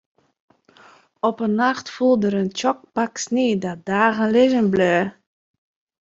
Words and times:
Op 1.27 1.37
in 1.45 1.55
nacht 1.61 1.87
foel 1.95 2.17
der 2.21 2.35
in 2.41 2.51
tsjok 2.57 2.79
pak 2.95 3.13
snie 3.25 3.55
dat 3.63 3.79
dagen 3.89 4.31
lizzen 4.35 4.67
bleau. 4.73 5.01